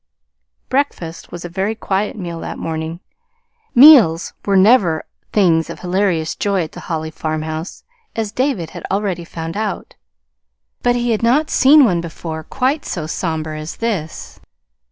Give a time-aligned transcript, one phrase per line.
[0.67, 3.01] Breakfast was a very quiet meal that morning.
[3.75, 7.83] Meals were never things of hilarious joy at the Holly farmhouse,
[8.15, 9.93] as David had already found out;
[10.81, 14.39] but he had not seen one before quite so somber as this.